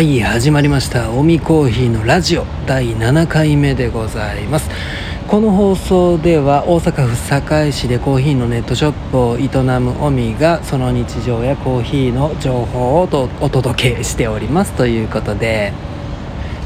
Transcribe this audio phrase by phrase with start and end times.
[0.00, 1.10] はい始まりました。
[1.12, 4.70] おみコーヒーのラジオ第7回目でございます。
[5.28, 13.08] この放送では大阪府堺市でコーヒーのネットショップを営むオミがその日常やコーヒーの情報を
[13.42, 14.72] お届けしております。
[14.72, 15.74] ということで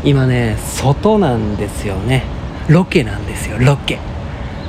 [0.04, 2.22] 今ね外なんですよね。
[2.68, 3.98] ロケなんですよロケ。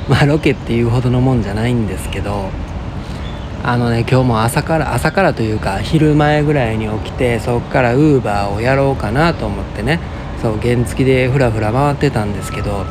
[0.09, 2.49] まあロケっていうほどのもんじゃないんですけど
[3.67, 9.99] あのね今日も朝から朝からというか昼前ぐらいに起きてそこからウーバーをやろうかなと思ってね。
[10.39, 12.85] そう原付でふらふら回ってたんですけど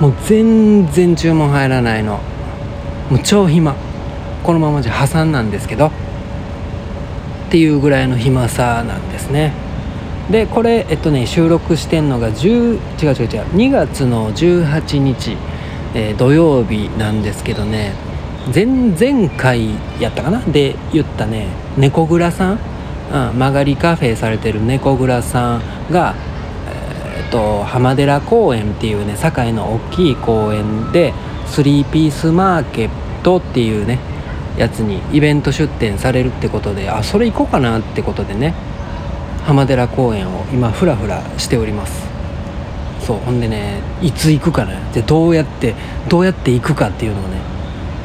[0.00, 2.18] もう全然注文入らないの。
[3.10, 3.74] もう超暇。
[4.42, 5.88] このままじゃ破産なんですけど。
[5.88, 5.90] っ
[7.50, 9.52] ていうぐらいの暇さなんですね。
[10.30, 15.36] でこれえっとね収録してんのが10違う違う違う2月の18日、
[15.92, 18.05] えー、土曜日なんですけどね。
[18.54, 20.40] 前々回やったかな？
[20.40, 21.48] で言ったね。
[21.76, 22.58] 猫蔵さん、
[23.12, 26.14] うん、曲がりカフェされてる猫蔵さんが、
[26.68, 31.12] えー、っと浜寺公園っていうね堺の大きい公園で
[31.46, 32.90] スリーピースマーケッ
[33.22, 33.98] トっていうね
[34.56, 38.54] やつにイベント出店されるってことであそれ行こうかなってことでね
[39.44, 42.06] 浜寺公園を今フラフラしております。
[43.00, 44.78] そうほんでねいつ行くかね。
[44.94, 45.74] でどうやって
[46.08, 47.38] どうやって行くかっていうのをね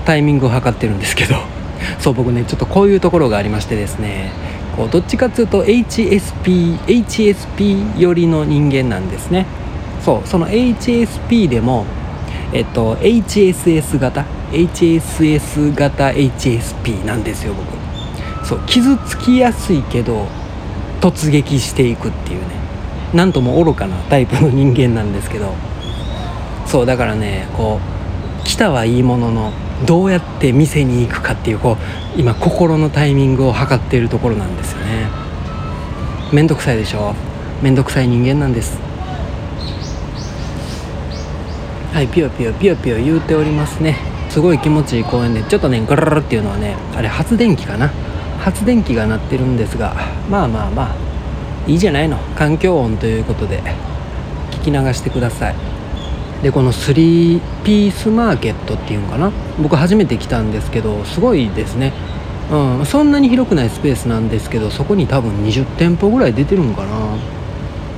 [0.02, 1.36] タイミングを測ってるんですけど
[2.00, 4.32] そう僕ねちょっとこういうところがありましてですね
[4.76, 9.46] こうどっちかっていうと HSP HSP 寄りの人間なんですね。
[10.04, 11.86] そうその HSP でも
[12.54, 18.48] えっと HSS 型 HSS 型 HSP なんですよ僕。
[18.48, 20.28] そう傷つきやすいけど
[21.02, 22.48] 突撃していくっていうね。
[23.14, 25.54] なんとも愚かなタイプの人間なんですけど。
[26.66, 27.80] そうだからねこ
[28.42, 29.52] う来たはいいものの
[29.86, 31.78] どうやって店に行くかっていうこ
[32.16, 35.08] う今心のタイミングを測っているところなんですよね。
[36.32, 37.14] めんどくさいでしょ？
[37.62, 38.80] めんどくさい人間なんです。
[41.94, 43.98] はいピヨピヨピヨピヨ言うておりますね。
[44.30, 47.89] すごい気持ちいい公園でちょっとねガララっていうのはねあれ発電機かな？
[48.39, 49.94] 発電機が鳴ってるんですが
[50.30, 50.95] まあまあまあ
[51.67, 52.17] いいじゃないの。
[52.36, 53.61] 環境音ということで
[54.52, 55.70] 聞き流してください。
[56.44, 59.32] でこの3ピースマーケットっていうんかな？
[59.62, 61.94] 僕初めて来たんですけどすごいですね。
[62.52, 67.18] うん、そんなに広くないスペースなんですけどそこに多分20店舗ぐらい出てるんかな。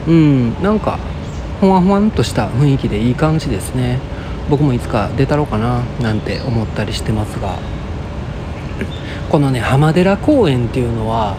[0.08, 1.00] うんなんか
[1.62, 4.00] ほわほわんとした雰囲気でいい感じですね。
[4.50, 7.58] 僕もいつか出たろうかななんて思ったりしてますが。
[9.30, 11.36] このね浜寺公園っていうのは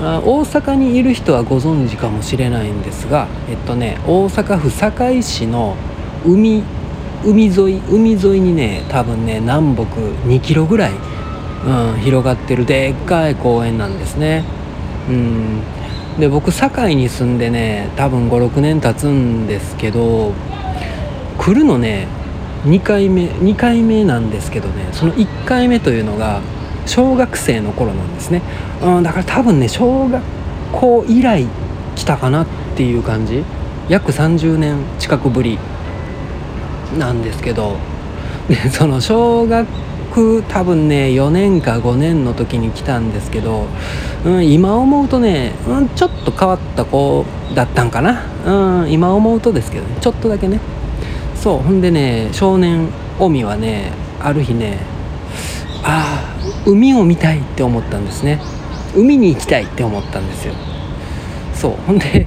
[0.00, 5.76] 大阪にいる人はご存知かもしれないんですがえっとね大阪府堺市の
[6.24, 6.62] 海
[7.24, 14.44] 海沿い海沿いにね多分ね南北2キロぐらい、うん、広がってるでっかい公園なんですね。
[15.08, 15.62] うん。
[16.18, 20.32] で僕堺に住んでね多分56年経つんですけど
[21.38, 22.08] 来るのね
[22.64, 26.42] 2回目2回目なんですけどねその1回目というのが
[26.84, 28.42] 小学生の頃なんですね、
[28.82, 30.22] うん、だから多分ね小学
[30.72, 31.46] 校以来
[31.96, 33.44] 来たかなっていう感じ。
[33.88, 35.58] 約30年近くぶり。
[36.98, 37.76] なんですけど
[38.48, 39.66] でその小学
[40.48, 43.66] 多分ね4年か5年の時に来たんですけど、
[44.24, 47.24] うん、今思うとね、うん、ちょっと変わった子
[47.54, 48.24] だったんかな、
[48.82, 50.60] うん、今思うとですけどねちょっとだけね。
[51.36, 54.78] そうほんでね少年オミはねある日ね
[55.82, 58.40] ああ海を見たいって思ったんですね。
[58.94, 60.54] 海に行きたいって思ったんですよ。
[61.54, 62.26] そうほんで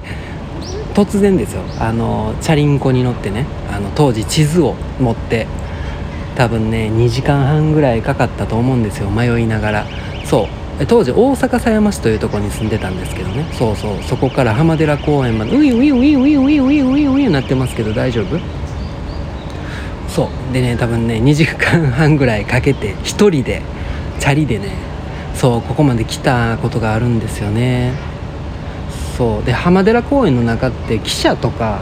[0.94, 1.62] 突然ですよ。
[1.78, 5.46] あのチャリンコに乗ってねあの当時地図を持って
[6.36, 9.10] 多分ね2時間半ぐらいかかったと思うんですよ。
[9.10, 9.86] 迷いながら。
[10.24, 10.48] そ
[10.80, 10.86] う。
[10.86, 13.46] 当時大阪狭山市というとこに住んでたんですけどね。
[13.52, 14.02] そうそう。
[14.02, 18.38] そこから浜寺公園までウィンウィンウィンウィンウィンウィンウィンウィンなってますけど大丈夫
[20.08, 23.62] そうでね多分ね2時間半ぐらいかけて1人で
[24.20, 24.76] チャリでね
[25.34, 27.92] そうここまで来たことがあるんですよね
[29.16, 29.44] そう。
[29.44, 31.80] で浜寺公園の中って汽車とか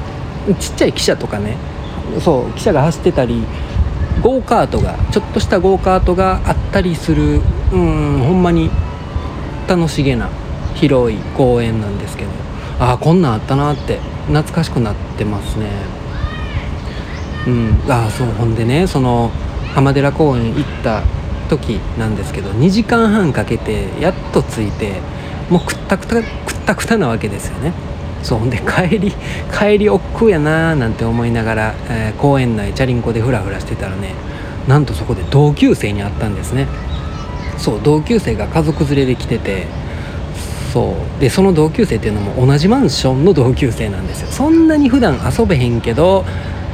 [0.59, 1.57] ちっちゃい汽車とかね
[2.21, 3.43] そう汽車が走ってたり
[4.23, 7.41] ゴーカートがちょっとしたゴーカートがあったりする
[7.73, 8.71] うんほんまに
[9.69, 10.29] 楽しげな
[10.75, 12.43] 広い公園なんですけど。
[12.81, 15.67] ああこんなんあったなって懐かしくなってますね。
[17.47, 19.31] うんああそうほんでねその
[19.73, 21.03] 浜寺公園行った
[21.49, 25.01] 時なんですけど2時間半かけてやっと着いて
[25.49, 26.23] もうくったくた
[26.63, 27.73] ったくたなわけですよね。
[28.23, 29.13] そうほんで帰り
[29.53, 34.15] 帰り億劫やなーなんて思いながら、えー、公園内チャリンコでフラフラしてたらね
[34.69, 36.67] なんとそこで同級生に会ったんですね。
[37.59, 39.67] そう同級生が家族連れで来てて
[40.73, 44.29] そうでその同級生っていうのも同じマンションの同級生なんですよ。
[44.31, 46.25] そんなに普段遊べへんけど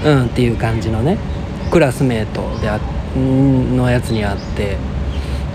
[0.04, 1.18] うんっていう感じのね
[1.70, 2.78] クラスメートであ
[3.16, 4.76] のやつに会って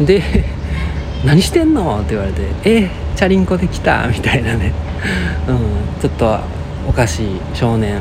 [0.02, 0.22] で
[1.24, 4.71] 「何してんの?」って言われて「えチャリンコで来た」みたいなね、
[5.48, 5.57] うん、
[6.01, 6.39] ちょっと
[6.88, 8.00] おかしい少年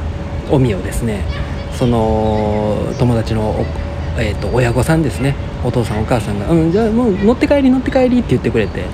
[0.51, 1.21] おみをですね。
[1.73, 3.65] その友達の
[4.19, 5.35] えーと、親御さんですね。
[5.65, 8.85] お父さんお母さんが「うんじゃあもう乗って帰り乗って帰り」って言ってくれて。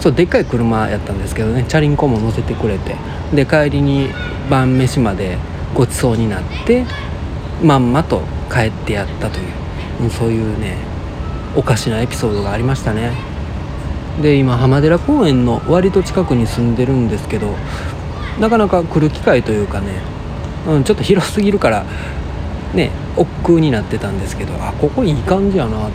[0.00, 1.64] そうでっかい車やったんですけどね。
[1.66, 2.94] チャリンコも乗せてくれて。
[3.32, 4.10] で帰りに
[4.50, 5.38] 晩飯まで
[5.74, 6.84] ごちそうになって
[7.62, 8.20] まんまと
[8.52, 9.42] 帰ってやったとい
[10.06, 10.10] う。
[10.10, 10.76] そういうね
[11.56, 13.12] おかしなエピソードがありましたね。
[14.22, 17.54] で今浜寺公園の割と近くに住んでるんですけど
[18.40, 20.00] なかなか来る機会というかね、
[20.68, 21.84] うん、ちょっと広すぎるから
[22.74, 25.94] ね億劫になってたんですけどあここいい感じやなって。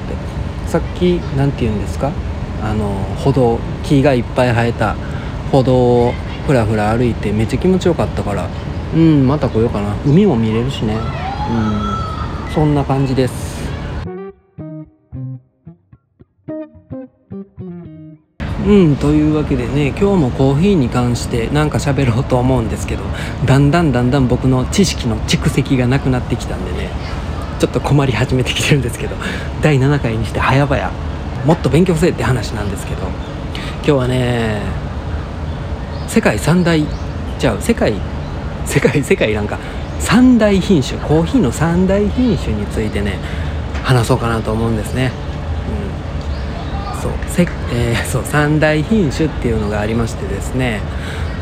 [0.67, 2.11] さっき何て言うんですか？
[2.61, 2.91] あの
[3.23, 4.95] 歩道木がいっぱい生えた
[5.51, 6.13] 歩道を
[6.45, 8.47] ふらふら歩いてめっちゃ気持ちよかったから。
[8.93, 9.95] うんまた来ようかな。
[10.05, 10.93] 海も見れるしね。
[10.93, 13.48] うんそんな感じです。
[18.69, 23.03] うんというわけでね今日もコーヒーに関して何か喋ろうと思うんですけど
[23.43, 26.91] だんだんだんだん僕の知識の蓄積がなくなってきたんでね
[27.59, 29.15] ちょっと困り始めてきてるんですけど
[29.63, 30.91] 第7回にして早々
[31.45, 34.61] もっと勉強せえって話なんですけど今日はね
[36.07, 36.79] 世界三大
[37.39, 37.95] じゃあ世界
[38.67, 39.57] 世界世界なんか
[39.99, 43.17] 三大品種コーヒーの三大品種についてね
[43.83, 45.11] 話そうかなと思うんですね、
[47.71, 50.81] えー、そう三大品種っていうのがありましてですね、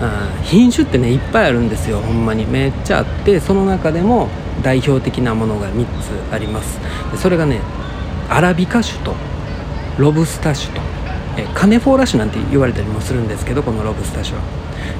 [0.01, 2.45] うん、品種ってねいっぱいあるんですよほんまに。
[2.45, 4.29] めっちゃあってその中でも
[4.63, 6.79] 代表的なものが3つあります。
[7.15, 7.62] それがね
[8.29, 9.15] アラビカ種と
[9.97, 10.81] ロブスタ種と、
[11.38, 14.44] えー、カネフォーラ種なんて言われたりもするんですけどこのロブスタ種は、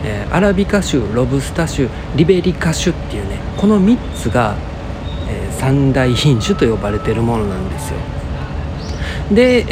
[0.04, 4.56] えー、アラビカ種ロブスタ種リベリカ種っていうねこの3つが、
[5.30, 8.00] えー、三大品種と呼ばれてるものなんですよ。
[9.32, 9.66] で、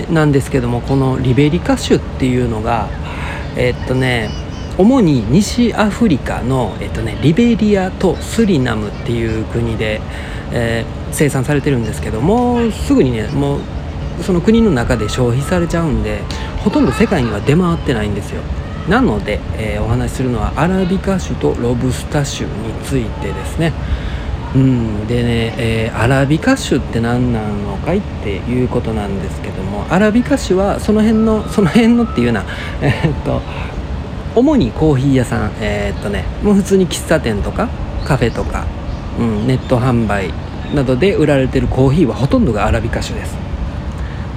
[0.00, 2.88] えー、なんですけどもこのリベリカ種っていうのが
[3.56, 4.30] えー、っとね
[4.78, 10.00] 主に西アフリカの、えっとね、リベリアとスリナムっていう国で、
[10.52, 13.60] えー、生産されてるんですけどもすぐにねもう
[14.22, 16.22] その国の中で消費されちゃうんで
[16.64, 18.42] ほとんど世界には出回ってないんですよ。
[18.88, 23.72] なので、えー、お話しするのはアラビカ種とロブスタ種についてですね。
[24.54, 25.06] うん。
[25.06, 32.44] でね、えー、アラビカ種って何なのかいっていうことなんですけどもアラビカ種はその辺のその辺のっていうな
[32.80, 33.40] えー、っと
[34.34, 37.68] 主にコーヒー屋さんえー、っとねもう普通に喫茶店とか
[38.04, 38.64] カフェとか、
[39.18, 40.32] うん、ネット販売
[40.74, 43.36] などで売られてるコーヒーはほとんどがアラビカ種です。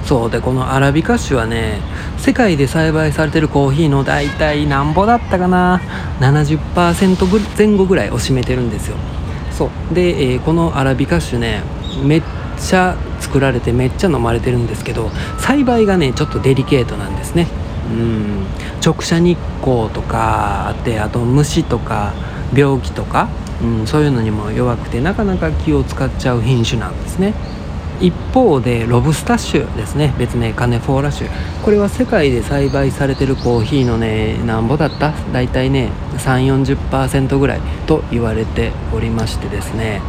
[0.04, 0.30] そう。
[0.30, 1.78] でこのアラビカ種はね
[2.18, 5.80] 世界で栽培されてるコーヒーの大体なんぼだったかな
[6.20, 8.96] ？70%前後ぐらいを占めてるんですよ。
[9.56, 9.94] そう。
[9.94, 11.62] で、えー、このアラビカ種ね
[12.04, 12.22] めっ
[12.58, 17.46] ちゃ作られてめっちゃ飲まれてるんですけど栽培がねちょっとデリケートなんですね。
[17.90, 18.46] うん。
[18.84, 22.12] 直射日光とかあってあと虫とか
[22.54, 23.28] 病気とか、
[23.62, 27.34] うん、そういうのにも弱くてなかなか気を使っちゃう品種なんですね。
[28.04, 30.14] 一方でロブスタッシュですね。
[30.18, 31.30] 別名カネフォーラ種
[31.64, 35.14] これは世界で栽培されてるコーヒーのねなんぼだった？
[35.32, 36.76] 大体ね3 4
[37.30, 40.02] 0ぐらいと言われておりましてですね。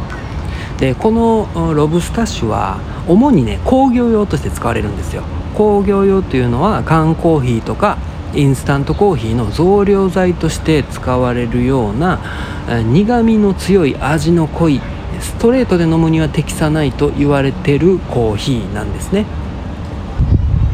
[0.78, 2.78] でこのロブスタッシュは
[3.08, 5.22] 主にね工業用として使われるんですよ。
[5.54, 7.96] 工業用というのは缶コーヒーとか
[8.34, 12.20] インスタントコーヒーの増量剤として使われるような
[12.66, 14.82] 苦みの強い味の濃い
[15.20, 19.26] ストレートで飲むには適さないと言われてるコーヒーなんですね。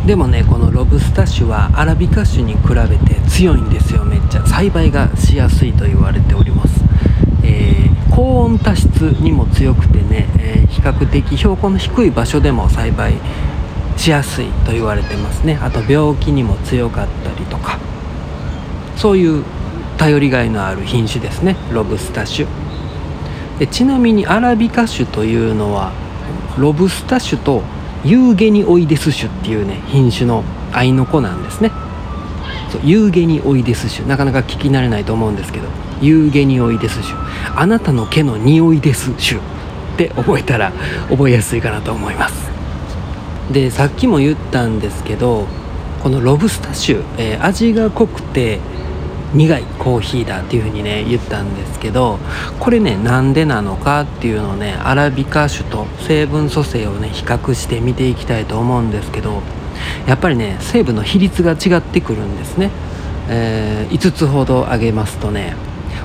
[0.06, 4.04] でもねこのロブスタ種はアラビカ種に比べて強いんですよ。
[4.04, 6.80] めっちゃ栽培がしやすいと言われております、
[7.44, 8.88] えー、高温多湿
[9.20, 13.14] にも強くてね、えー、比較的標高の低い場所でも栽培
[13.96, 15.58] しやすいと言われてますね。
[15.62, 17.78] あと病気にも強かったりとか。
[18.96, 19.44] そういう
[19.98, 21.56] 頼りがいのある品種ですね。
[21.72, 22.46] ロブスタ種
[23.58, 25.92] でちなみにアラビカ種というのは
[26.58, 27.62] ロブスタ種と
[28.04, 30.42] ユーゲニオイデス種っていうね品種の
[30.72, 31.70] 愛の子なんですね。
[32.70, 34.08] そうユーゲニオイデス種。
[34.08, 35.68] なかなか聞き慣れないと思うんですけど
[36.00, 37.14] ユーゲニオイデス種。
[37.54, 39.42] あなたの毛の匂いです種っ
[39.96, 40.72] て覚えたら
[41.08, 42.50] 覚えやすいかなと思います。
[43.52, 45.46] でさっきも言ったんですけど
[46.02, 48.58] このロブスタ種、えー、味が濃くて
[49.34, 52.18] 苦いコーヒーだっていうふうにね言ったんですけど
[52.60, 59.42] これねなんでなのかっていうのをねアラビカ種と成分組成をね比較して見ていきたいと思うんですけど
[60.06, 62.70] やっぱりね成分の比率が違ってくるんですね。
[63.28, 65.54] えー、5つほど挙げますとね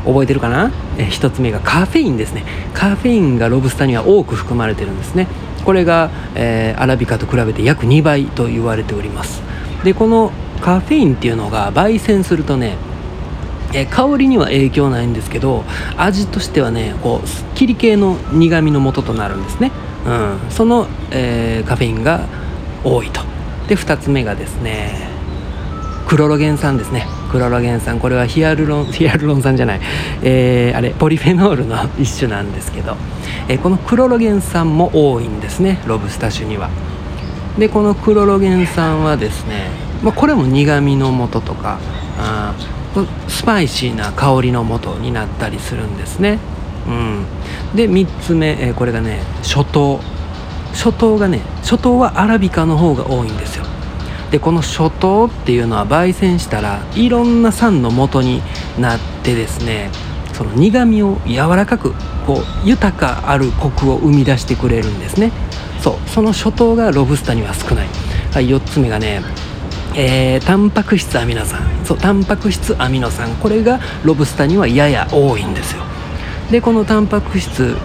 [0.05, 2.43] 覚えてるかな、えー、1つ目がカフェインですね。
[2.73, 5.27] カフェインがロブスターには多く含まれてるんですね。
[5.65, 9.41] これが、えー、アラビカと比べて約2倍と言われております。
[9.83, 10.31] でこの
[10.61, 12.77] カフェインっていうのが焙煎するとね
[13.73, 15.63] え香りには影響ないんですけど
[15.97, 19.71] 味としてはねこうすっきり系の苦みの元となるんですね、
[20.05, 22.27] うん、その、えー、カフェインが
[22.83, 23.21] 多いと。
[23.67, 25.17] で2つ目がですね
[26.07, 27.05] クロロゲン酸ですね。
[27.29, 27.99] クロロゲン酸。
[27.99, 29.81] これはヒアルロンヒアルロン酸じゃない、
[30.23, 32.95] えー、あれポリフェノールの一種なんですけど、
[33.49, 35.83] えー、このクロロゲン酸も多いんですね。
[35.85, 36.69] ロブスタ種には。
[37.59, 39.69] でこのクロロゲン酸はですね、
[40.01, 41.79] まあ、これも苦みのもととか
[42.17, 42.53] あ
[43.27, 46.39] スパイシーな香りのもとになったりするんですね。
[46.87, 47.25] うん。
[47.75, 49.99] で3つ目、えー、これがね初糖。
[50.73, 53.65] 初糖がね初糖はアラビカの方が多いんですよ。
[54.31, 58.41] でこの初糖っていうのは焙煎したらいろんな酸の元に
[58.77, 59.89] なってですね
[60.33, 61.93] その苦みを柔らかく
[62.25, 65.31] こう豊かあるコクを生み出してくれるんですね。
[65.81, 67.87] そうその初糖がロブスターには少ない、
[68.33, 69.21] はい、4つ目がね
[69.99, 71.59] えー、タンパク質アミノ酸。
[71.83, 73.33] そうタンパク質アミノ酸。
[73.37, 75.81] これがロブスターにはやや多いんですよ。
[76.51, 77.75] でこのタンパク質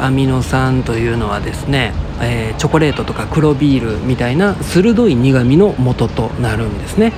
[0.00, 7.12] アミノ酸というのはですね、えー、チョコレートとか黒ビールみたいな鋭い苦みの元となるんですね。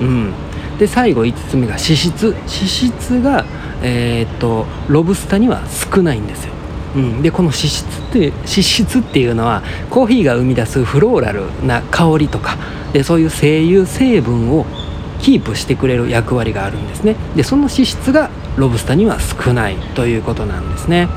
[0.00, 0.32] うん。
[0.78, 2.26] で最後5つ目が脂質。
[2.28, 3.44] 脂質が、
[3.82, 6.52] えー、っとロブスターには少ないんですよ。
[6.94, 12.58] うん、でこの脂質って脂質っていうのはコーヒーが生み出すフローラルな香りとか
[12.92, 14.66] でそういう精油成分を
[15.20, 17.16] キープしてくれる役割があるんですね。
[17.36, 21.08] でその脂質がロブスターには少ないということなんですね。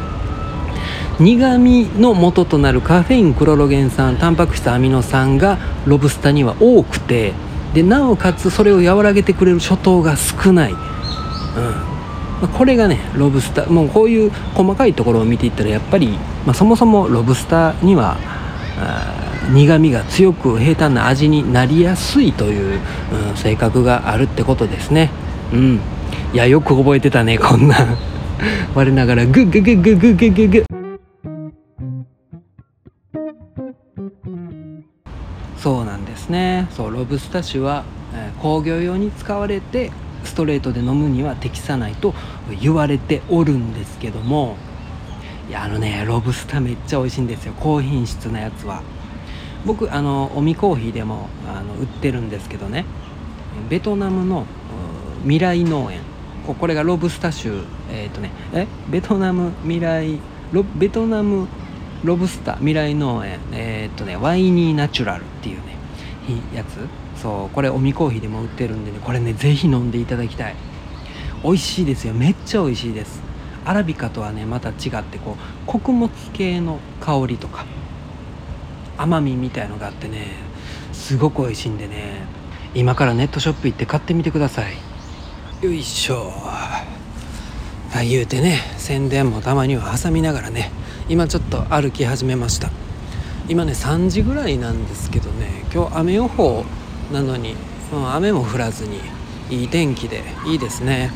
[1.20, 7.34] 苦味の元となるカフェインクロロゲン酸タンパク質アミノ酸がロブスターには多くて
[7.74, 18.18] でなおかつそれを和らげてくれる初糖が少ない、うん、これがねロブスターもうこういう細かいところを見ていったらやっぱり、まあ、そもそもロブスターには
[19.54, 22.80] 苦みが強く平坦な味になりやすいという、
[23.30, 25.12] うん、性格があるってことですね。
[25.54, 25.80] うん。
[26.34, 27.76] いやよく覚えてたね こんな。
[28.74, 30.66] 我ながらグッグッグッグッグッグッグッ
[35.58, 36.68] そうなんですね。
[36.72, 37.84] そうロブスタ種は、
[38.14, 39.92] えー、工業用に使われて
[40.24, 42.14] ストレートで飲むには適さないと
[42.62, 44.58] 言われておるんですけども。
[45.48, 47.54] いやあのねロブスタめっちゃ美味しいんですよ。
[47.60, 48.82] 高品質なやつは。
[49.66, 52.86] 僕あのおみコーヒーでもあの売ってるんですけどね。
[53.70, 54.46] ベトナムの
[55.24, 56.02] 未来農園。
[56.46, 57.64] これがロブスタ州。
[57.92, 58.68] えっ、ー、とねえ？
[58.90, 60.20] ベトナム未来
[60.52, 61.48] ロベトナム
[62.04, 63.40] ロブスタ未来農園。
[63.52, 65.78] えっ、ー、とねワイニーナチュラルっていうね
[66.54, 66.88] やつ。
[67.20, 70.56] そうこれおみコーヒーでも売ってるんでねこれねぜひ飲んでいただきたい。
[71.44, 72.14] 美味しいですよ。
[72.14, 73.24] めっちゃ美味しいです。
[73.66, 77.66] アラビカとはねまた違ってこう穀物系の香りとか。
[78.98, 80.28] 甘みみたいのがあってね
[80.94, 82.26] すごく美味しいんでね
[82.74, 84.74] 今からネットショップ行って買ってみてください。
[85.66, 86.34] よいしょ。
[87.94, 90.72] あ言うてね宣伝もたまには挟みながらね
[91.08, 92.70] 今ちょっと歩き始めました。
[93.48, 96.66] 今ね3時ぐらいなんですけどね今日雨予報
[97.14, 97.56] なのに、
[97.94, 99.00] うん、雨も降らずに
[99.50, 101.12] いい天気でいいですね。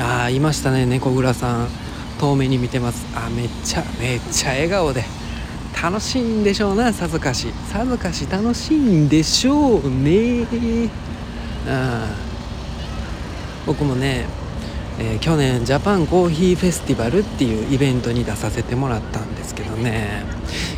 [0.00, 1.68] ああいましたね猫蔵さん。
[2.18, 3.06] 遠目に見てます。
[3.14, 5.04] あめっちゃめっちゃ笑顔で。
[5.80, 7.52] 楽しいんでしょうなさぞかし。
[7.72, 10.44] さぞかし楽しいんでしょうね。
[11.68, 12.08] あ
[13.64, 14.26] 僕もね、
[14.98, 20.24] えー、去年ジャパンコーヒーフェスティバルっていうイベントに出させてもらったんですけどね。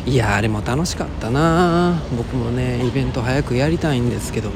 [0.05, 1.99] いやあれも楽しかったな。
[2.15, 4.51] 僕もねイベント早くやりたいんですけど。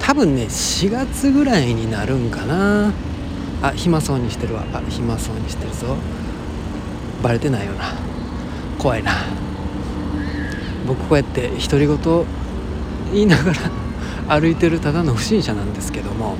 [0.00, 2.92] 多分ね4月ぐらいになるんかな。
[3.62, 4.64] あ暇そうにしてるわ。
[4.74, 5.96] あ暇そうにしてるぞ。
[7.22, 7.94] バレてないよな。
[8.78, 9.45] 怖いな。
[10.86, 11.98] 僕こうやって独り言
[13.12, 16.36] 言いながら歩いてるただの不審者なんですけども。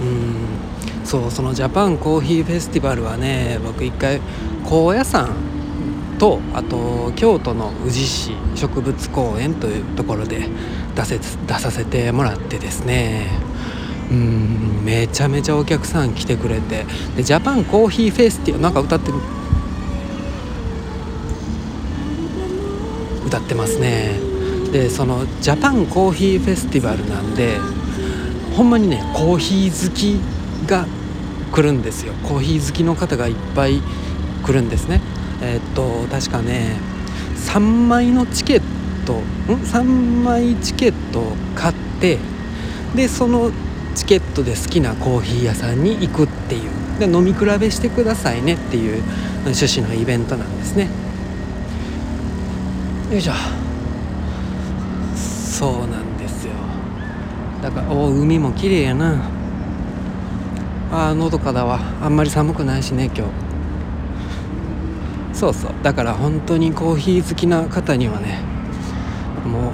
[0.00, 1.06] うん。
[1.06, 4.20] そうそのジャパンコーヒーフェスティバルはね僕一回
[4.64, 5.34] 高野山
[6.18, 10.48] とあと京都の宇治市植物公園というところで
[10.94, 13.26] 出せ出させてもらってですね。
[14.10, 14.84] うん。
[14.84, 16.84] めちゃめちゃお客さん来てくれて。
[17.16, 19.10] でジャパンコーヒーフェスティバルなんか歌って
[23.30, 24.18] 歌ってますね。
[24.72, 27.58] でそのジャパンコーヒーフェスティバルなんで
[28.56, 30.18] ほんまにねコーヒー好き
[30.68, 30.86] が
[31.52, 32.12] 来るんですよ。
[32.28, 33.80] コーヒー好きの方がいっぱい
[34.44, 35.00] 来るんですね。
[35.42, 36.76] えー、っと確かね
[37.36, 38.62] 3枚のチケッ
[39.06, 39.22] トん
[39.62, 39.84] ？3
[40.24, 42.18] 枚チケットを買って
[42.96, 43.52] でその
[43.94, 46.70] チケットで好きなコーヒー屋さんに行くっていう。
[46.98, 49.02] で飲み比べしてくださいねっていう
[49.44, 50.88] 趣旨のイベントなんですね。
[53.10, 53.32] よいしょ。
[55.16, 56.52] そうなんですよ。
[57.60, 59.20] だからお海も綺麗やな。
[60.92, 63.32] あのどかだわあんまり寒くないしね今日。
[65.36, 65.72] そうそう。
[65.82, 68.38] だから本当にコーヒー好きな方にはね
[69.44, 69.72] もう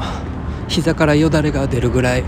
[0.68, 2.24] 膝からよだれが出るぐらい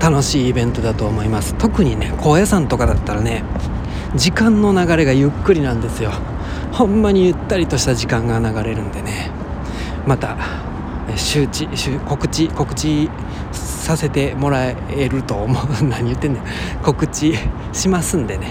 [0.00, 1.54] 楽しいイベントだと思います。
[1.54, 3.44] 特にね高野山とかだったらね
[4.16, 6.10] 時間の流れがゆっくりなんですよ。
[6.72, 9.30] ほんまにゆったりとした時間が流れるんでね。
[10.06, 10.36] また
[11.16, 11.66] 周知
[12.06, 13.10] 告知告知
[13.52, 15.64] させてもらえると思う。
[15.84, 16.42] 何言ってんねん。
[16.82, 17.34] 告知
[17.72, 18.48] しますんでね、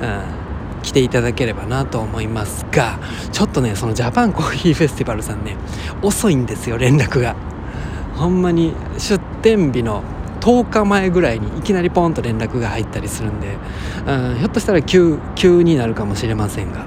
[0.00, 2.98] うん、来ていただければなと思いますが
[3.30, 5.56] ちょっとねそのジャパン コーヒーフェスティバルさんね
[6.00, 7.34] 遅いんですよ連絡が。
[8.16, 10.02] ほんまに出店日の
[10.40, 13.56] 10日前ぐらいにいきなりポンと連絡が入ったりするんで、
[14.06, 16.84] うん、ひょっとしたら急急になるかもしれませんが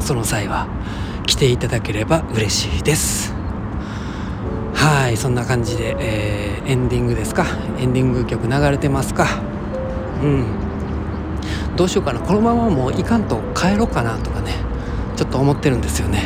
[0.00, 0.66] その際は。
[1.26, 3.32] 来ていただければ嬉しいです。
[4.74, 7.46] はいそんな感じで、えー、エンディングですか？
[7.78, 9.40] エンディング曲流れてますか？
[10.22, 10.44] うん。
[11.76, 12.20] どうしようかな。
[12.20, 14.52] このままもういかんと帰ろうかなとかね
[15.16, 16.22] ちょっと思ってるんですよね。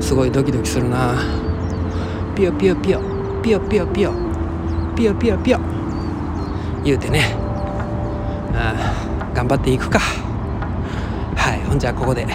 [0.00, 1.16] すごいドキドキするな。
[2.36, 3.00] ピヨピヨピヨ。
[3.42, 4.12] ピヨピヨピヨ。
[4.94, 5.58] ピヨピヨピヨ。
[6.84, 7.34] 言うてね。
[8.54, 8.74] あ
[9.34, 9.98] 頑張っていくか。
[9.98, 12.26] はいほんじゃあここで。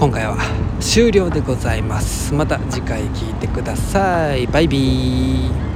[0.00, 0.38] 今回は
[0.80, 2.32] 終了でございます。
[2.32, 4.46] また次回聞いてください。
[4.46, 5.69] バイビー。